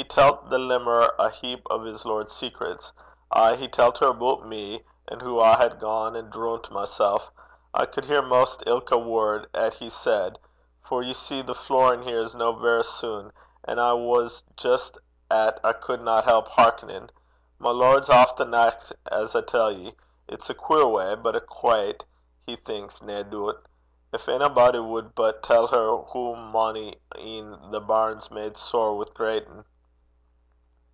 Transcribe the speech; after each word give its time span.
He 0.00 0.04
tellt 0.04 0.48
the 0.48 0.58
limmer 0.60 1.10
a 1.18 1.28
heap 1.28 1.66
o' 1.70 1.80
his 1.82 2.06
lord's 2.06 2.30
secrets. 2.30 2.92
Ay, 3.32 3.56
he 3.56 3.66
tellt 3.66 3.98
her 3.98 4.06
aboot 4.06 4.44
me, 4.46 4.84
an' 5.08 5.18
hoo 5.18 5.40
I 5.40 5.56
had 5.56 5.80
gane 5.80 6.14
and 6.14 6.32
droont 6.32 6.70
mysel'. 6.70 7.20
I 7.74 7.84
could 7.84 8.04
hear 8.04 8.22
'maist 8.22 8.62
ilka 8.64 8.96
word 8.96 9.50
'at 9.52 9.74
he 9.74 9.90
said; 9.90 10.38
for 10.84 11.02
ye 11.02 11.12
see 11.12 11.42
the 11.42 11.52
flurin' 11.52 12.02
here 12.04 12.22
's 12.26 12.36
no 12.36 12.52
verra 12.52 12.84
soon', 12.84 13.32
and 13.64 13.80
I 13.80 13.92
was 13.94 14.44
jist 14.56 14.98
'at 15.32 15.58
I 15.64 15.72
cudna 15.72 16.22
help 16.22 16.46
hearkenin'. 16.50 17.10
My 17.58 17.70
lord's 17.70 18.08
aff 18.08 18.36
the 18.36 18.44
nicht, 18.44 18.92
as 19.10 19.34
I 19.34 19.40
tell 19.40 19.72
ye. 19.72 19.96
It's 20.28 20.48
a 20.48 20.54
queer 20.54 20.86
gait, 20.96 21.24
but 21.24 21.34
a 21.36 21.40
quaiet, 21.40 22.04
he 22.46 22.54
thinks, 22.54 23.02
nae 23.02 23.24
doobt. 23.24 23.58
Gin 24.16 24.40
onybody 24.42 24.78
wad 24.78 25.16
but 25.16 25.42
tell 25.42 25.66
her 25.66 25.96
hoo 26.12 26.36
mony 26.36 26.98
een 27.16 27.72
the 27.72 27.80
baron's 27.80 28.30
made 28.30 28.56
sair 28.56 28.92
wi' 28.92 29.04
greitin'!' 29.12 29.64